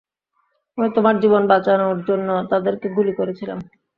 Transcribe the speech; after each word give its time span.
আমি 0.77 0.87
তোমার 0.95 1.15
জীবন 1.23 1.43
বাঁচানোর 1.51 1.97
জন্য 2.09 2.29
তাদেরকে 2.51 2.87
গুলি 2.95 3.13
করেছিলাম। 3.19 3.57